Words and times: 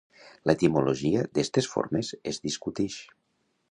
L'etimologia 0.49 1.27
d'estes 1.37 1.71
formes 1.77 2.13
es 2.35 2.45
discutix. 2.51 3.01